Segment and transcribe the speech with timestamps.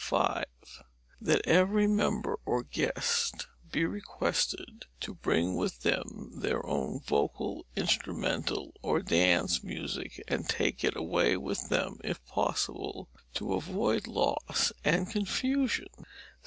[0.11, 0.73] RULE V.
[1.21, 8.73] That every member or guest, be requested to bring with them their own vocal, instrumental,
[8.81, 15.07] or dance music, and take it away with them, if possible, to avoid loss and
[15.07, 15.89] confusion.